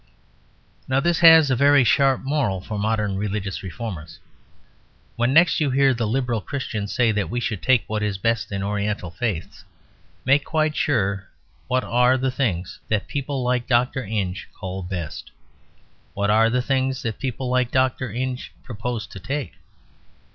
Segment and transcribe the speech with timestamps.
[0.87, 4.17] Now this has a very sharp moral for modern religious reformers.
[5.15, 8.51] When next you hear the "liberal" Christian say that we should take what is best
[8.51, 9.63] in Oriental faiths,
[10.25, 11.29] make quite sure
[11.67, 14.03] what are the things that people like Dr.
[14.03, 15.29] Inge call best;
[16.15, 18.11] what are the things that people like Dr.
[18.11, 19.53] Inge propose to take.